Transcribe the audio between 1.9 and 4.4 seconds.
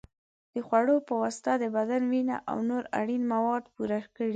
وینه او نور اړین مواد پوره کړئ.